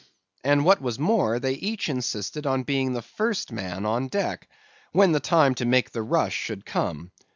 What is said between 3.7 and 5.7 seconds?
on deck, when the time to